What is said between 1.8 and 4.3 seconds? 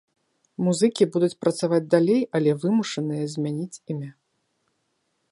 далей, але вымушаныя змяніць імя.